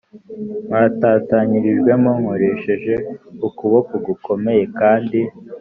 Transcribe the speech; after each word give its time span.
mwatatanyirijwemo 0.67 2.09
nkoresheje 2.19 2.93
ukuboko 3.47 3.93
gukomeye 4.07 4.63
kandi 4.79 5.19